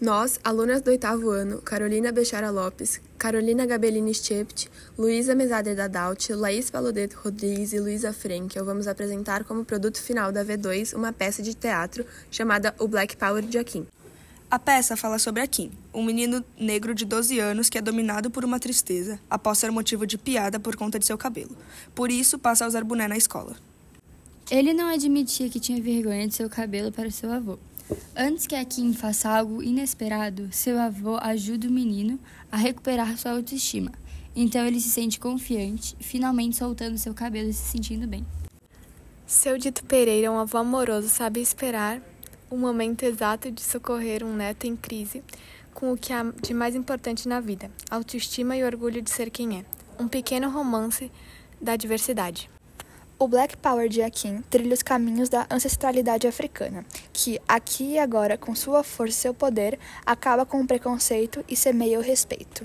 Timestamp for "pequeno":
50.08-50.50